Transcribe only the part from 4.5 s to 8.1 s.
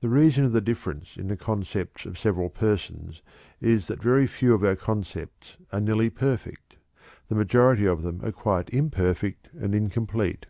of our concepts are nearly perfect; the majority of